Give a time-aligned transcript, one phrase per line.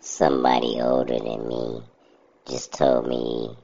[0.00, 1.82] somebody older than me
[2.48, 3.54] just told me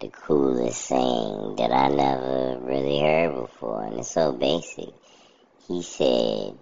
[0.00, 4.90] the coolest saying that I never really heard before, and it's so basic.
[5.66, 6.58] He said,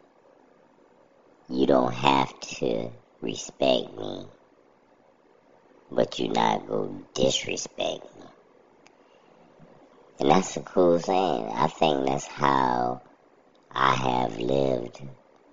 [1.48, 4.26] You don't have to respect me,
[5.90, 8.26] but you're not to disrespect me.
[10.20, 11.50] And that's a cool saying.
[11.52, 13.02] I think that's how
[13.72, 15.02] I have lived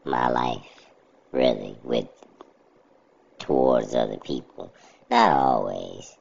[0.06, 0.92] my life,
[1.32, 2.08] really, with
[3.50, 4.72] towards other people.
[5.10, 6.16] Not always.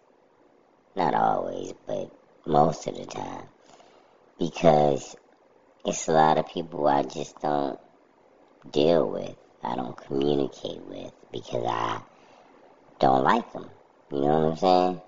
[0.97, 2.11] Not always, but
[2.47, 3.45] most of the time.
[4.39, 5.15] Because
[5.85, 7.79] it's a lot of people I just don't
[8.71, 9.37] deal with.
[9.63, 12.01] I don't communicate with because I
[12.99, 13.69] don't like them.
[14.11, 15.03] You know what I'm saying?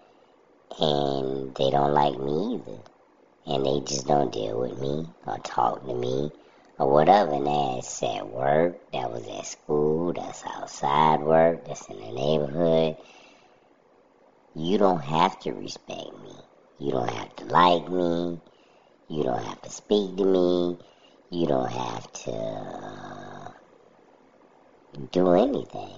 [0.78, 2.82] And they don't like me either.
[3.46, 6.30] And they just don't deal with me or talk to me
[6.80, 7.32] or whatever.
[7.34, 12.96] And that's at work, that was at school, that's outside work, that's in the neighborhood.
[14.54, 16.34] You don't have to respect me.
[16.78, 18.40] You don't have to like me.
[19.08, 20.78] You don't have to speak to me.
[21.30, 23.50] You don't have to uh,
[25.12, 25.94] do anything.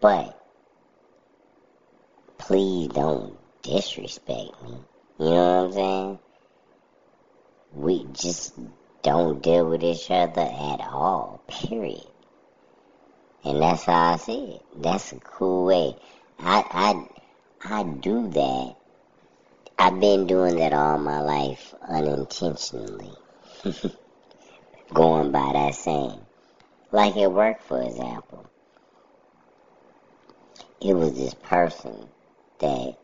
[0.00, 0.36] But
[2.38, 4.74] please don't disrespect me.
[5.18, 6.18] You know what I'm saying?
[7.72, 8.54] We just
[9.02, 12.04] don't deal with each other at all, period.
[13.44, 14.62] And that's how I see it.
[14.76, 15.96] That's a cool way.
[16.38, 17.06] I
[17.64, 18.76] I I do that.
[19.78, 23.12] I've been doing that all my life unintentionally.
[24.92, 26.20] Going by that saying.
[26.92, 28.50] Like at work, for example.
[30.82, 32.08] It was this person
[32.58, 32.98] that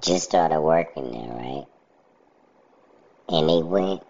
[0.00, 1.66] just started working there, right?
[3.28, 4.02] And they went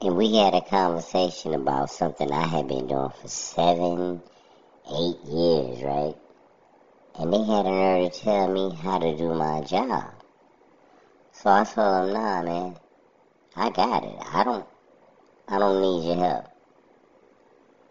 [0.00, 4.22] and we had a conversation about something I had been doing for seven,
[4.86, 6.14] eight years, right?
[7.18, 10.12] And they had a nerve to tell me how to do my job.
[11.32, 12.76] So I told them, nah, man,
[13.56, 14.16] I got it.
[14.32, 14.66] I don't,
[15.48, 16.46] I don't need your help.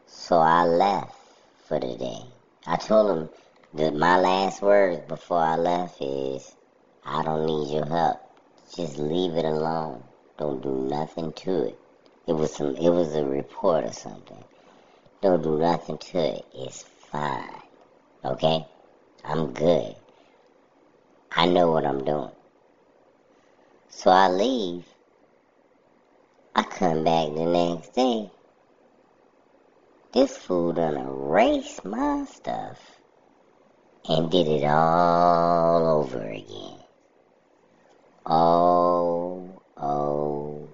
[0.07, 1.15] So I left
[1.67, 2.21] for the day.
[2.67, 3.29] I told them
[3.73, 6.53] that my last words before I left is,
[7.05, 8.21] I don't need your help.
[8.75, 10.03] Just leave it alone.
[10.37, 11.79] Don't do nothing to it.
[12.27, 12.75] It was some.
[12.75, 14.43] It was a report or something.
[15.21, 16.45] Don't do nothing to it.
[16.53, 17.61] It's fine.
[18.25, 18.65] Okay?
[19.23, 19.95] I'm good.
[21.31, 22.31] I know what I'm doing.
[23.89, 24.85] So I leave.
[26.55, 28.29] I come back the next day.
[30.13, 32.79] This fool done erased my stuff
[34.07, 36.79] and did it all over again.
[38.25, 40.69] Oh, oh,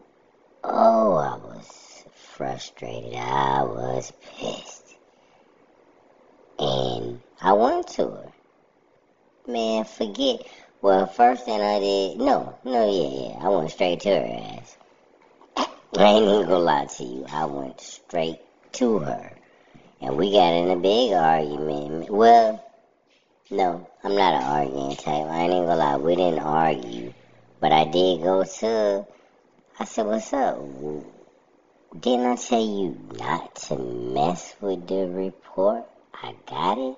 [0.64, 2.06] oh, I was
[2.40, 3.16] frustrated.
[3.16, 4.96] I was pissed.
[6.58, 8.32] And I went to her.
[9.46, 10.48] Man, forget.
[10.82, 13.46] Well, first thing I did, no, no, yeah, yeah.
[13.46, 14.78] I went straight to her ass.
[15.98, 17.26] I ain't even gonna lie to you.
[17.30, 18.40] I went straight
[18.74, 19.32] to her.
[20.00, 22.10] And we got in a big argument.
[22.10, 22.64] Well,
[23.52, 25.26] no, I'm not an arguing type.
[25.26, 25.98] I ain't even gonna lie.
[25.98, 27.14] We didn't argue.
[27.60, 29.06] But I did go to,
[29.78, 30.58] I said, what's up?
[31.98, 35.86] Didn't I tell you not to mess with the report?
[36.14, 36.98] I got it.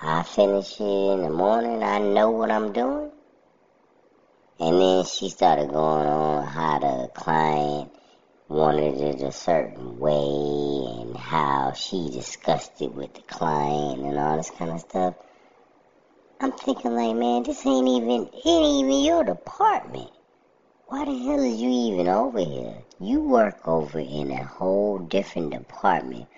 [0.00, 1.84] I finish it in the morning.
[1.84, 3.12] I know what I'm doing.
[4.58, 7.92] And then she started going on how the client
[8.48, 14.36] wanted it a certain way and how she discussed it with the client and all
[14.36, 15.14] this kind of stuff.
[16.40, 20.10] I'm thinking like, man, this ain't even it ain't even your department.
[20.92, 22.76] Why the hell is you even over here?
[23.00, 26.28] You work over in a whole different department.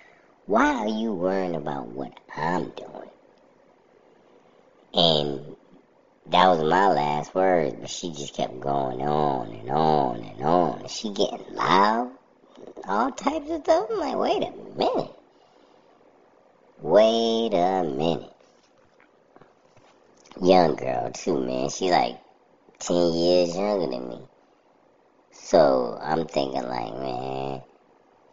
[0.45, 3.09] Why are you worrying about what I'm doing?
[4.93, 5.57] And
[6.27, 10.87] that was my last words, but she just kept going on and on and on.
[10.87, 12.11] She getting loud,
[12.87, 13.89] all types of stuff.
[13.91, 15.11] I'm like, wait a minute.
[16.79, 18.33] Wait a minute.
[20.41, 21.69] Young girl too, man.
[21.69, 22.15] She like
[22.79, 24.29] ten years younger than me.
[25.45, 27.61] So I'm thinking like, man,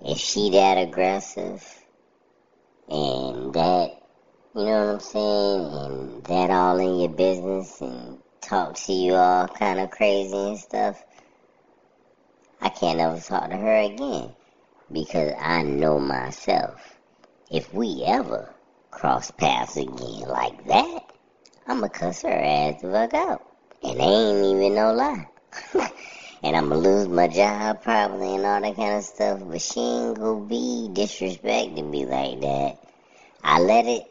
[0.06, 1.62] is she that aggressive
[2.88, 3.90] and that
[4.54, 5.74] you know what I'm saying?
[5.74, 10.58] And that all in your business and talk to you all kind of crazy and
[10.58, 11.04] stuff.
[12.62, 14.34] I can't ever talk to her again
[14.90, 16.98] because I know myself.
[17.50, 18.54] If we ever
[18.90, 21.00] cross paths again like that,
[21.66, 23.46] I'ma cuss her ass the fuck out.
[23.82, 25.28] And they ain't even no lie.
[26.42, 30.18] and I'ma lose my job probably and all that kind of stuff, but she ain't
[30.18, 32.78] gonna be disrespecting me like that.
[33.44, 34.02] I let it,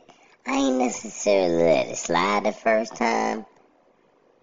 [0.45, 3.45] I ain't necessarily let it slide the first time.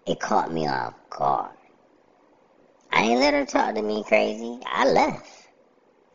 [0.05, 1.51] It caught me off guard.
[2.91, 4.59] I ain't let her talk to me crazy.
[4.65, 5.25] I left.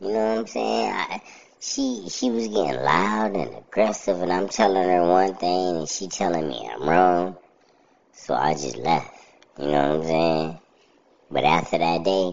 [0.01, 0.93] You know what I'm saying?
[0.93, 1.23] I,
[1.61, 6.09] she she was getting loud and aggressive, and I'm telling her one thing, and she
[6.09, 7.37] telling me I'm wrong.
[8.13, 9.11] So I just left.
[9.59, 10.61] You know what I'm saying?
[11.31, 12.33] But after that day,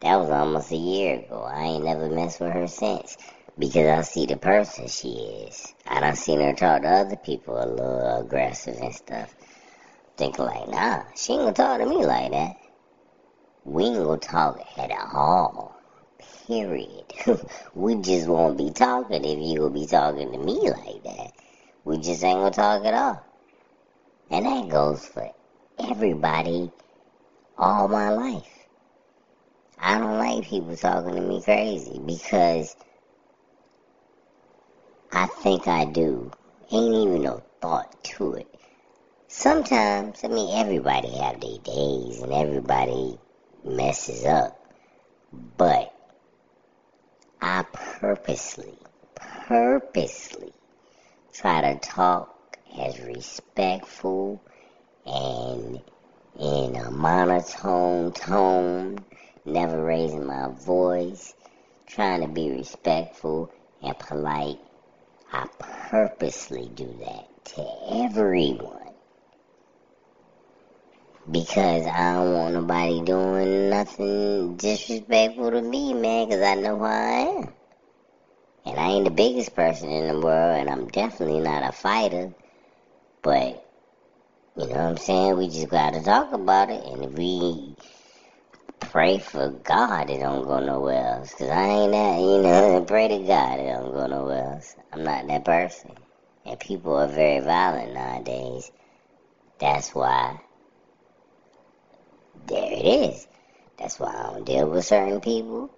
[0.00, 1.42] that was almost a year ago.
[1.42, 3.16] I ain't never messed with her since
[3.58, 5.72] because I see the person she is.
[5.86, 9.34] I done seen her talk to other people a little aggressive and stuff.
[10.16, 12.56] Thinking like, nah, she ain't gonna talk to me like that.
[13.64, 15.76] We ain't gonna talk at all.
[16.46, 17.04] Period.
[17.74, 21.32] we just won't be talking if you will be talking to me like that.
[21.84, 23.24] We just ain't gonna talk at all.
[24.30, 25.30] And that goes for
[25.78, 26.72] everybody
[27.58, 28.48] all my life.
[29.78, 32.76] I don't like people talking to me crazy because
[35.12, 36.30] I think I do.
[36.70, 38.48] Ain't even no thought to it.
[39.28, 43.18] Sometimes, I mean, everybody have their days and everybody
[43.64, 44.58] messes up.
[45.32, 45.92] But
[47.40, 48.78] I purposely,
[49.14, 50.52] purposely
[51.32, 54.44] try to talk as respectful
[55.04, 55.80] and
[56.38, 58.98] in a monotone tone,
[59.44, 61.34] never raising my voice,
[61.86, 63.52] trying to be respectful
[63.82, 64.58] and polite.
[65.32, 67.66] I purposely do that to
[68.04, 68.82] everyone
[71.30, 76.84] because I don't want nobody doing nothing disrespectful to me, man, because I know who
[76.84, 77.54] I am.
[78.64, 82.32] And I ain't the biggest person in the world, and I'm definitely not a fighter.
[83.22, 83.64] But,
[84.56, 85.38] you know what I'm saying?
[85.38, 87.74] We just got to talk about it, and if we
[88.92, 91.30] pray for God it don't go nowhere else.
[91.30, 94.76] Because I ain't that, you know, pray to God it don't go nowhere else.
[94.92, 95.92] I'm not that person.
[96.44, 98.70] And people are very violent nowadays.
[99.58, 100.40] That's why
[102.46, 103.26] there it is.
[103.78, 105.70] That's why I don't deal with certain people,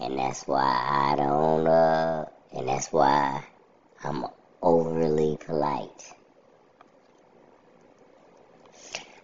[0.00, 3.44] and that's why I don't, uh, and that's why
[4.02, 4.24] I'm
[4.62, 6.12] overly polite.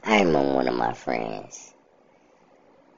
[0.09, 1.75] I remember one of my friends,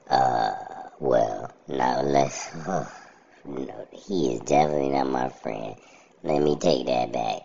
[0.09, 0.53] uh,
[0.97, 2.89] well, now let's, oh,
[3.45, 5.75] no, he is definitely not my friend.
[6.23, 7.41] Let me take that back.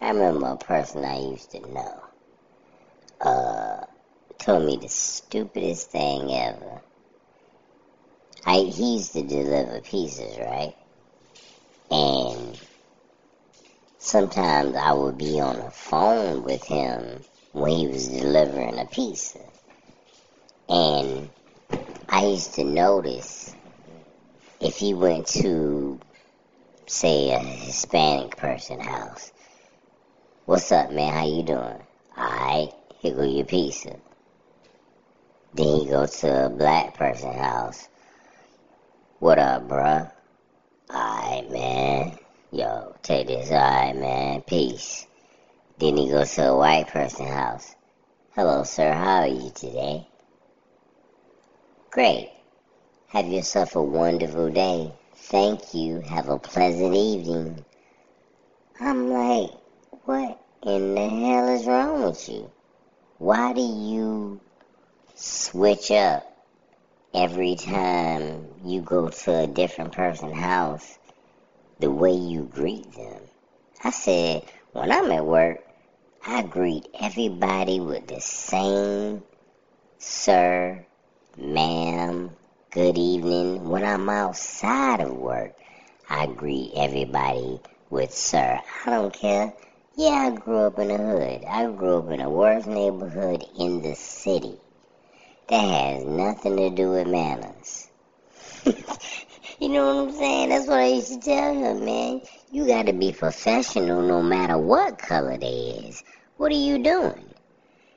[0.00, 2.02] I remember a person I used to know.
[3.20, 3.84] Uh,
[4.38, 6.82] told me the stupidest thing ever.
[8.44, 10.74] I he used to deliver pizzas, right?
[11.88, 12.60] And
[13.98, 17.22] sometimes I would be on the phone with him
[17.54, 19.38] when he was delivering a pizza.
[20.68, 21.30] And
[22.08, 23.54] I used to notice
[24.60, 26.00] if he went to
[26.86, 29.32] say a Hispanic person house,
[30.46, 31.80] What's up man, how you doing?
[32.18, 33.96] Alright, here go your pizza.
[35.54, 37.88] Then you go to a black person house.
[39.20, 40.10] What up, bruh?
[40.90, 42.18] Alright, man.
[42.50, 43.50] Yo, take this.
[43.50, 44.42] Alright, man.
[44.42, 45.06] Peace.
[45.78, 47.74] Then he goes to a white person house.
[48.34, 48.92] Hello, sir.
[48.92, 50.06] How are you today?
[51.90, 52.30] Great.
[53.08, 54.92] Have yourself a wonderful day.
[55.14, 56.00] Thank you.
[56.00, 57.64] Have a pleasant evening.
[58.80, 59.50] I'm like,
[60.04, 62.50] what in the hell is wrong with you?
[63.18, 64.40] Why do you
[65.14, 66.34] switch up
[67.14, 70.98] every time you go to a different person's house
[71.78, 73.20] the way you greet them.
[73.82, 74.42] I said,
[74.74, 75.64] when I'm at work,
[76.26, 79.22] I greet everybody with the same
[79.98, 80.84] sir,
[81.38, 82.30] ma'am,
[82.72, 83.68] good evening.
[83.68, 85.54] When I'm outside of work,
[86.10, 88.60] I greet everybody with sir.
[88.84, 89.52] I don't care.
[89.96, 91.44] Yeah, I grew up in the hood.
[91.44, 94.56] I grew up in the worst neighborhood in the city.
[95.50, 97.86] That has nothing to do with manners.
[99.60, 100.48] you know what I'm saying?
[100.48, 102.22] That's what I used to tell him, man.
[102.50, 106.02] You gotta be professional no matter what color they is.
[106.36, 107.24] What are you doing?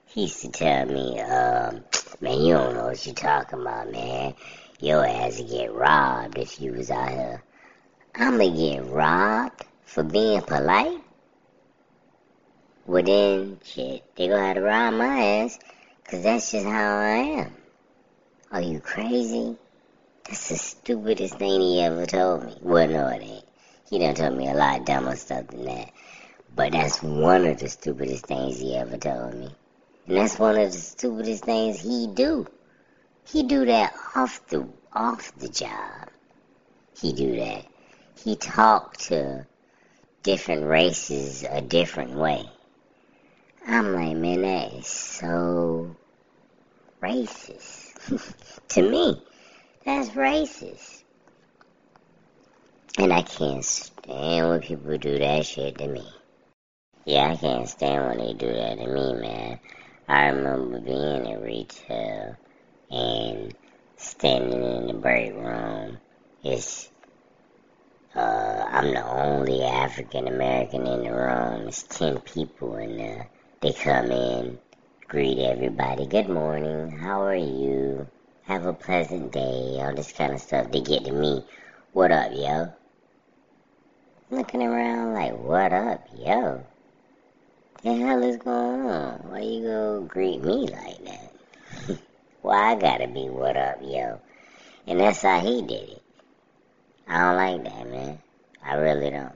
[0.05, 1.83] He used to tell me, um,
[2.21, 4.35] man, you don't know what you're talking about, man.
[4.79, 7.43] Your ass would get robbed if you was out here.
[8.15, 11.01] I'ma get robbed for being polite?
[12.85, 15.59] Well then, shit, they gonna have to rob my ass
[16.09, 17.53] Cause that's just how I am.
[18.49, 19.57] Are you crazy?
[20.27, 22.57] That's the stupidest thing he ever told me.
[22.61, 23.45] Well, no, it ain't.
[23.89, 25.91] He done told me a lot dumber stuff than that.
[26.53, 29.49] But that's one of the stupidest things he ever told me.
[30.07, 32.45] And that's one of the stupidest things he do.
[33.25, 36.09] He do that off the off the job.
[36.99, 37.65] He do that.
[38.21, 39.45] He talk to
[40.23, 42.49] different races a different way.
[43.65, 45.95] I'm like, man, that is so
[47.01, 47.93] racist.
[48.69, 49.21] to me,
[49.87, 51.05] that's racist.
[52.99, 56.07] And I can't stand when people do that shit to me.
[57.05, 59.59] Yeah, I can't stand when they do that to me, man.
[60.07, 62.37] I remember being in retail
[62.91, 63.55] and
[63.97, 65.99] standing in the break room.
[66.43, 66.89] It's
[68.15, 71.67] uh, I'm the only African American in the room.
[71.67, 73.29] It's ten people in there.
[73.61, 74.59] They come in,
[75.09, 76.07] greet everybody.
[76.07, 76.91] Good morning.
[76.97, 78.07] How are you?
[78.47, 79.75] Have a pleasant day.
[79.81, 80.71] All this kind of stuff.
[80.71, 81.43] They get to me.
[81.91, 82.71] What up, yo?
[84.29, 86.65] Looking around like, what up, yo?
[87.83, 89.19] The hell is going on?
[89.29, 91.99] Why you go greet me like that?
[92.41, 94.21] Why I gotta be what up, yo?
[94.87, 96.03] And that's how he did it.
[97.05, 98.19] I don't like that, man.
[98.63, 99.35] I really don't.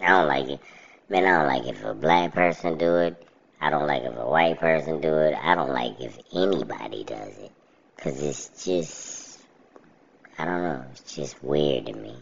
[0.00, 0.60] I don't like it.
[1.10, 3.22] Man, I don't like if a black person do it.
[3.60, 5.34] I don't like if a white person do it.
[5.34, 7.52] I don't like if anybody does it.
[8.00, 9.38] Cause it's just,
[10.38, 12.16] I don't know, it's just weird to me.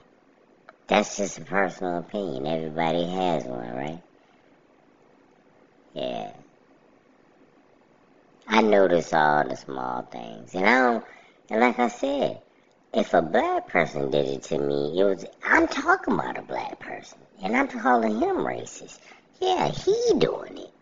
[0.88, 2.46] That's just a personal opinion.
[2.46, 4.02] Everybody has one, right?
[5.92, 6.32] Yeah.
[8.48, 10.54] I notice all the small things.
[10.54, 11.04] And I don't,
[11.50, 12.42] and like I said,
[12.92, 16.80] if a black person did it to me, it was I'm talking about a black
[16.80, 18.98] person, and I'm calling him racist.
[19.40, 20.72] Yeah, he doing it.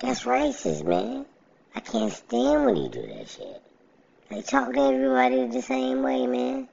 [0.00, 1.24] That's racist, man.
[1.74, 3.62] I can't stand when you do that shit.
[4.32, 6.66] Like talk to everybody the same way, man.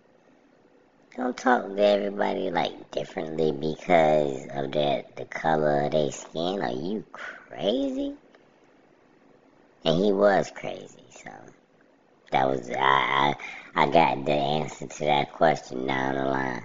[1.18, 6.62] Don't talk to everybody like differently because of that the color of their skin.
[6.62, 8.14] Are you crazy?
[9.84, 11.32] And he was crazy, so
[12.32, 13.36] that was I,
[13.76, 16.64] I I got the answer to that question down the line.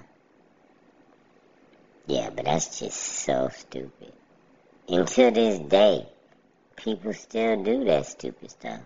[2.07, 4.13] Yeah, but that's just so stupid.
[4.89, 6.07] Until this day,
[6.77, 8.83] people still do that stupid stuff.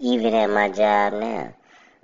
[0.00, 1.54] Even at my job now.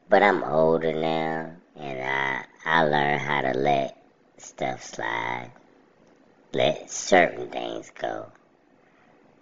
[0.08, 3.96] But I'm older now and I I learned how to let
[4.38, 5.50] stuff slide.
[6.52, 8.30] Let certain things go.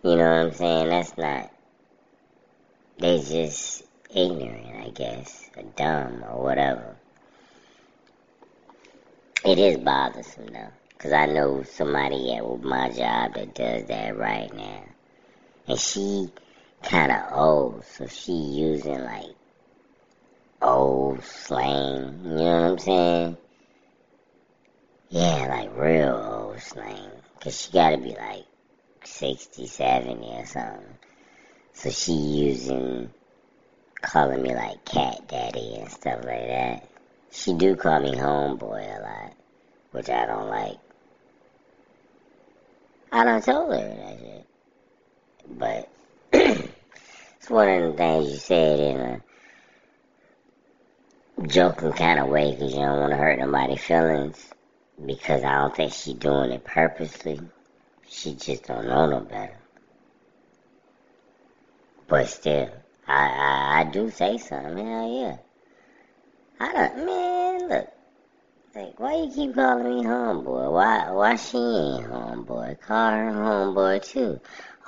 [0.03, 0.89] You know what I'm saying?
[0.89, 1.51] That's not
[3.01, 3.83] they just
[4.15, 6.97] ignorant, I guess, or dumb, or whatever.
[9.43, 14.53] It is bothersome, though, because I know somebody at my job that does that right
[14.53, 14.85] now.
[15.67, 16.29] And she
[16.83, 19.35] kind of old, so she using, like,
[20.63, 23.37] old slang, you know what I'm saying?
[25.09, 27.11] Yeah, like real old slang.
[27.41, 28.45] Cause she gotta be like
[29.05, 30.99] 60, 70 or something.
[31.73, 33.11] So she using
[34.03, 36.89] calling me like cat daddy and stuff like that.
[37.33, 39.33] She do call me homeboy a lot,
[39.93, 40.79] which I don't like.
[43.11, 44.47] I don't told her that shit.
[45.49, 45.89] But
[47.51, 49.21] it's one of the things you said in a
[51.49, 54.53] joking kind of way because you don't want to hurt nobody's feelings.
[55.05, 57.41] Because I don't think she doing it purposely.
[58.09, 59.59] She just don't know no better.
[62.07, 62.71] But still,
[63.09, 64.87] I, I, I do say something.
[64.87, 65.37] Hell yeah.
[66.61, 67.89] I don't, man, look.
[68.77, 70.73] Like, why you keep calling me homeboy?
[70.73, 72.81] Why, why she ain't homeboy?
[72.81, 74.39] Call her homeboy too.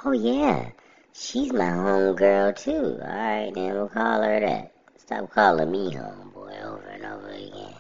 [0.04, 0.71] Oh yeah,
[1.14, 2.99] she's my homegirl too.
[3.00, 4.73] All right, then we'll call her that.
[4.99, 7.75] Stop calling me homeboy over and over again.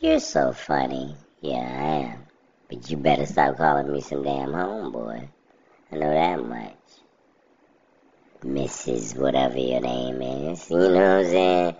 [0.00, 1.16] You're so funny.
[1.40, 2.26] Yeah, I am.
[2.68, 5.28] But you better stop calling me some damn homeboy.
[5.92, 6.76] I know that much.
[8.42, 9.18] Mrs.
[9.18, 10.70] whatever your name is.
[10.70, 11.76] You know what I'm saying?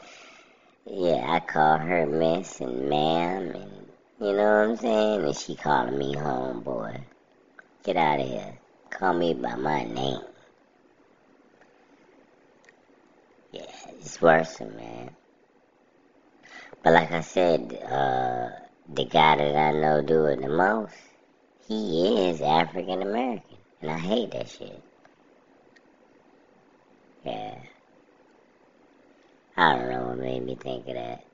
[0.85, 3.87] Yeah, I call her Miss and Ma'am, and
[4.21, 5.25] you know what I'm saying?
[5.25, 7.01] And she calling me homeboy.
[7.85, 8.60] Get out of here.
[8.91, 10.21] Call me by my name.
[13.53, 13.63] Yeah,
[13.99, 15.11] it's worse, man.
[16.83, 18.49] But like I said, uh,
[18.93, 20.95] the guy that I know do it the most,
[21.67, 23.57] he is African American.
[23.81, 24.83] And I hate that shit.
[27.25, 27.55] Yeah.
[29.57, 31.25] I don't know what made me think of that.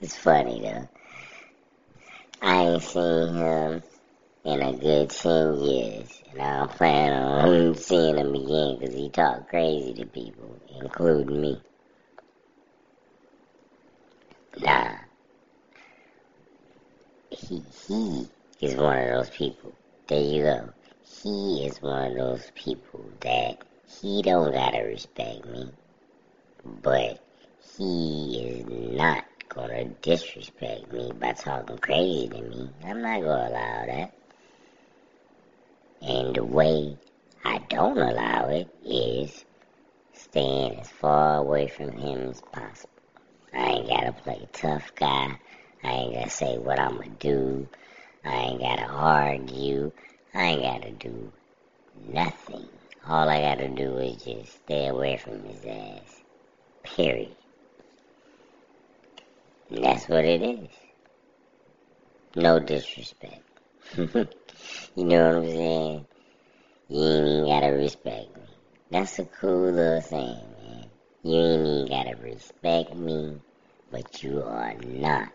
[0.00, 0.88] It's funny though.
[2.40, 3.82] I ain't seen him
[4.44, 6.22] in a good 10 years.
[6.32, 11.40] And I don't plan on seeing him again because he talked crazy to people, including
[11.40, 11.62] me.
[14.60, 14.96] Nah.
[17.30, 18.28] He, he
[18.60, 19.72] is one of those people.
[20.08, 20.68] There you go.
[21.22, 23.58] He is one of those people that
[24.00, 25.70] he don't gotta respect me,
[26.64, 27.24] but
[27.76, 32.70] he is not gonna disrespect me by talking crazy to me.
[32.84, 34.14] I'm not gonna allow that.
[36.02, 36.96] And the way
[37.44, 39.44] I don't allow it is
[40.12, 42.90] staying as far away from him as possible.
[43.54, 45.38] I ain't gotta play tough guy.
[45.84, 47.68] I ain't gotta say what I'm gonna do.
[48.24, 49.92] I ain't gotta argue.
[50.34, 51.32] I ain't gotta do
[52.08, 52.68] nothing.
[53.06, 56.22] All I gotta do is just stay away from his ass.
[56.82, 57.36] Period.
[59.70, 60.68] And that's what it is.
[62.34, 63.51] No disrespect.
[64.94, 66.06] you know what I'm saying?
[66.88, 68.42] You ain't even gotta respect me.
[68.90, 70.90] That's a cool little saying, man.
[71.22, 73.42] You ain't even gotta respect me,
[73.90, 75.30] but you are not.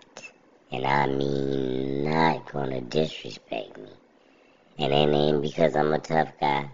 [0.72, 3.92] And I mean not gonna disrespect me.
[4.80, 6.68] And it ain't because I'm a tough guy.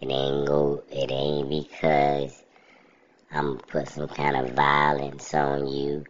[0.00, 2.40] It ain't go it ain't because
[3.32, 6.04] I'm put some kind of violence on you.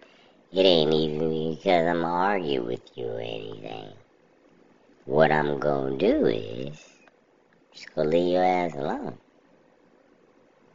[0.53, 3.95] It ain't even because I'm argue with you or anything.
[5.07, 6.83] What I'm gonna do is
[7.73, 9.19] just go leave your ass alone.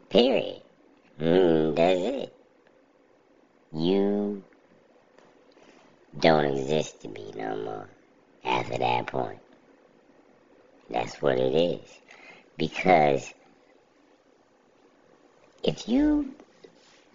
[0.09, 0.61] Period.
[1.19, 2.33] Mm, that's it.
[3.73, 4.43] You
[6.19, 7.89] don't exist to me no more
[8.45, 9.39] after that point.
[10.91, 11.99] That's what it is.
[12.55, 13.33] Because
[15.63, 16.35] if you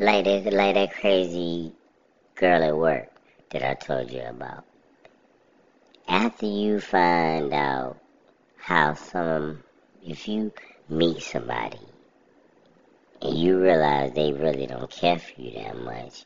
[0.01, 1.73] like that, like that crazy
[2.35, 3.09] girl at work
[3.51, 4.65] that I told you about,
[6.09, 7.99] after you find out
[8.57, 9.63] how some,
[10.03, 10.53] if you
[10.89, 11.79] meet somebody
[13.23, 16.25] and you realize they really don't care for you that much,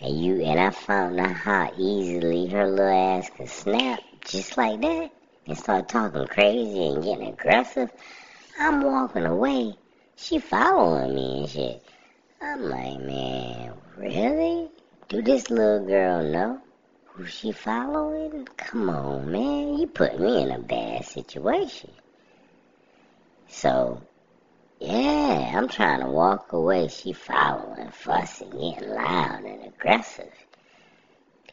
[0.00, 4.80] and you and I found out how easily her little ass can snap just like
[4.80, 5.10] that
[5.46, 7.90] and start talking crazy and getting aggressive.
[8.58, 9.74] I'm walking away.
[10.16, 11.82] She following me and shit.
[12.40, 14.68] I'm like, man, really?
[15.08, 16.60] Do this little girl know
[17.18, 18.46] who she following?
[18.56, 19.76] Come on, man.
[19.76, 21.90] You put me in a bad situation.
[23.48, 24.00] So
[24.78, 26.86] yeah, I'm trying to walk away.
[26.86, 30.32] She following, fussing, getting loud and aggressive.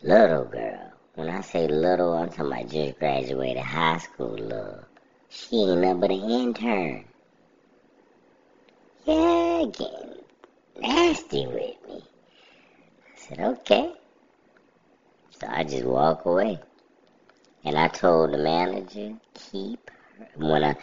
[0.04, 0.92] Little girl.
[1.16, 4.86] When I say little, I'm talking about just graduated high school little.
[5.30, 7.06] She ain't nothing but an intern.
[9.06, 10.20] Yeah, getting
[10.80, 12.04] nasty with me.
[12.04, 13.94] I said, okay.
[15.48, 16.60] I just walk away.
[17.64, 20.28] And I told the manager, keep her.
[20.36, 20.76] When I,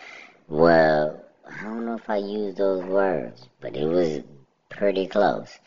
[0.48, 4.22] well, I don't know if I used those words, but it was
[4.68, 5.58] pretty close.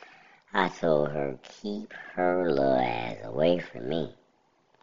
[0.54, 4.14] I told her, keep her little ass away from me.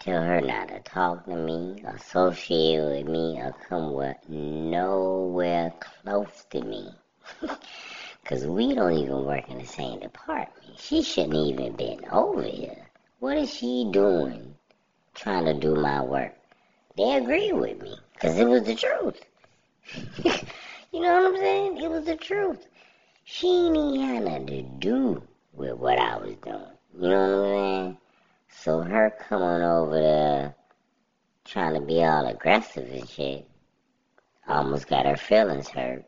[0.00, 6.44] Tell her not to talk to me, associate with me, or come with nowhere close
[6.50, 6.90] to me.
[8.24, 10.78] Cause we don't even work in the same department.
[10.78, 12.81] She shouldn't even been over here.
[13.22, 14.56] What is she doing
[15.14, 16.34] trying to do my work?
[16.96, 19.22] They agreed with me, cause it was the truth.
[20.92, 21.76] You know what I'm saying?
[21.78, 22.66] It was the truth.
[23.22, 26.66] She ain't had nothing to do with what I was doing.
[27.00, 27.98] You know what I'm saying?
[28.48, 30.54] So her coming over there
[31.44, 33.46] trying to be all aggressive and shit
[34.48, 36.04] almost got her feelings hurt.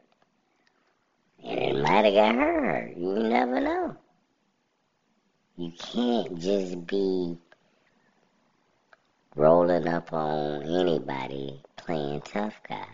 [1.44, 2.96] And it might have got her hurt.
[2.96, 3.96] You never know.
[5.56, 7.38] You can't just be
[9.36, 12.88] rolling up on anybody playing tough guy.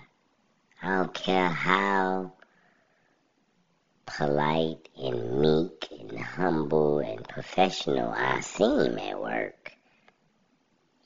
[0.82, 2.32] I don't care how
[4.04, 9.72] polite and meek and humble and professional I seem at work.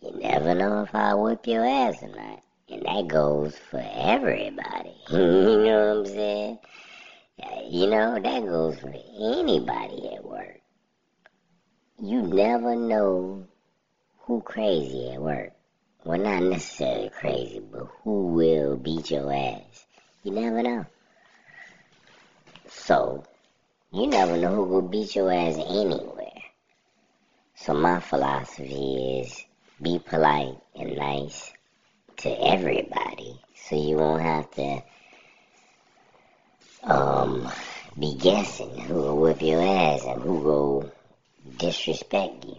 [0.03, 2.43] You never know if I'll whip your ass or not.
[2.69, 4.97] And that goes for everybody.
[5.09, 6.59] you know what I'm saying?
[7.71, 10.61] You know, that goes for anybody at work.
[12.05, 13.47] You never know
[14.19, 15.53] who crazy at work.
[16.05, 19.87] Well, not necessarily crazy, but who will beat your ass?
[20.23, 20.85] You never know.
[22.69, 23.25] So,
[23.91, 26.43] you never know who will beat your ass anywhere.
[27.55, 29.43] So my philosophy is
[29.81, 31.55] be polite and nice
[32.19, 34.83] to everybody, so you won't have to
[36.83, 37.51] um
[37.99, 40.94] be guessing who will whip your ass and who will
[41.59, 42.57] disrespect you.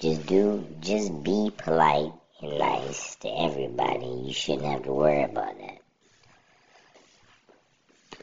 [0.00, 4.06] Just do, just be polite and nice to everybody.
[4.26, 5.78] You shouldn't have to worry about that.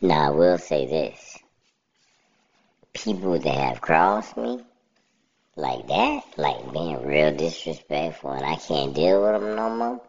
[0.01, 1.37] Now, I will say this.
[2.93, 4.63] People that have crossed me
[5.57, 10.01] like that, like being real disrespectful and I can't deal with them no more,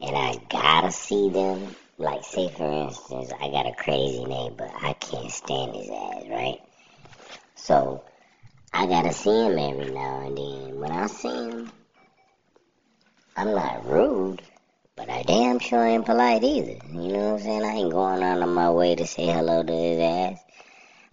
[0.00, 4.92] and I gotta see them, like say for instance, I got a crazy neighbor, I
[4.94, 6.60] can't stand his ass, right?
[7.54, 8.02] So,
[8.72, 10.80] I gotta see him every now and then.
[10.80, 11.72] When I see him,
[13.36, 14.42] I'm not rude,
[14.96, 16.78] but I damn sure ain't polite either.
[16.92, 17.64] You know what I'm saying?
[17.64, 20.40] I ain't going out of my way to say hello to his ass.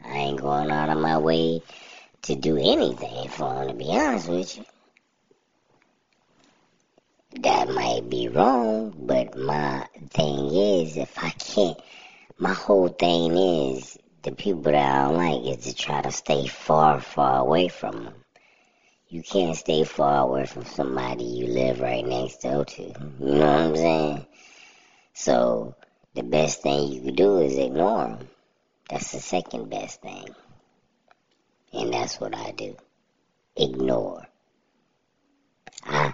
[0.06, 1.62] I ain't going out of my way
[2.23, 4.65] to do anything for him, to be honest with you.
[7.41, 11.80] That might be wrong, but my thing is, if I can't,
[12.39, 13.97] my whole thing is,
[14.28, 18.04] the people that I don't like is to try to stay far, far away from
[18.04, 18.13] them.
[19.08, 22.82] You can't stay far away from somebody you live right next door to.
[22.82, 24.26] You know what I'm saying?
[25.13, 25.76] So,
[26.13, 28.28] the best thing you can do is ignore them.
[28.90, 30.28] That's the second best thing.
[31.72, 32.76] And that's what I do.
[33.56, 34.28] Ignore.
[35.86, 36.13] I,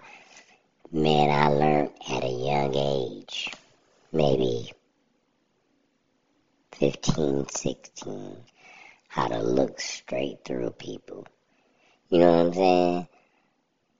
[0.91, 3.51] man, I learned at a young age,
[4.11, 4.71] maybe
[6.83, 8.35] 15, 16,
[9.07, 11.25] how to look straight through people.
[12.09, 13.07] You know what I'm saying?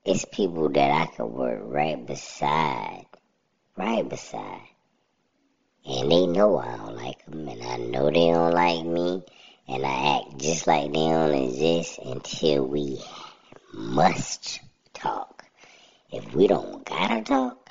[0.04, 3.06] It's people that I could work right beside,
[3.74, 4.68] right beside.
[5.86, 9.24] And they know I don't like them, and I know they don't like me,
[9.66, 13.02] and I act just like they don't exist until we
[13.72, 14.60] must
[14.92, 15.42] talk.
[16.12, 17.63] If we don't gotta talk,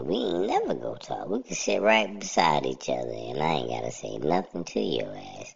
[0.00, 1.28] we ain't never go talk.
[1.28, 5.14] We can sit right beside each other, and I ain't gotta say nothing to your
[5.14, 5.54] ass.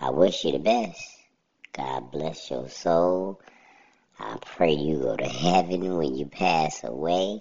[0.00, 1.16] I wish you the best.
[1.72, 3.40] God bless your soul.
[4.18, 7.40] I pray you go to heaven when you pass away.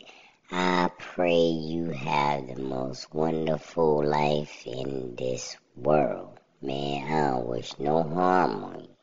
[0.52, 6.40] I pray you have the most wonderful life in this world.
[6.62, 8.96] Man, I don't wish no harm on you.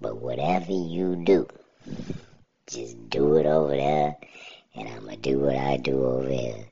[0.00, 1.46] But whatever you do,
[2.66, 4.16] just do it over there,
[4.74, 6.66] and I'm going to do what I do over here.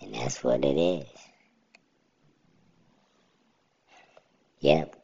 [0.00, 1.06] And that's what it is.
[4.60, 4.96] Yep.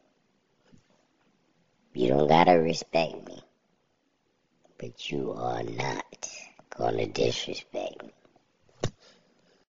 [1.93, 3.41] You don't got to respect me,
[4.77, 6.29] but you are not
[6.77, 8.03] gonna disrespect